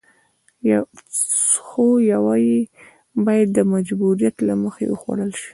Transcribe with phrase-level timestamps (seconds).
[1.65, 2.59] خو يوه يې
[3.25, 5.49] بايد د مجبوريت له مخې وخوړل شي.